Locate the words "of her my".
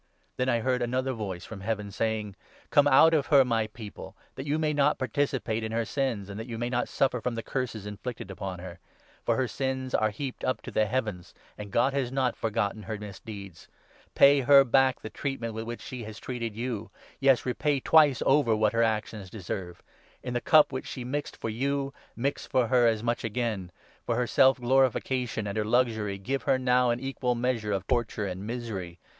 3.13-3.67